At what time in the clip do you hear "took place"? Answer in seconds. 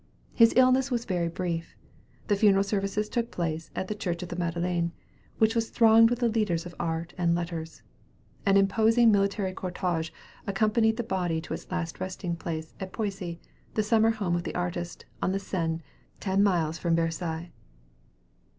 3.07-3.69